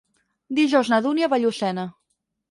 [0.59, 1.83] Dijous na Dúnia va a Llucena.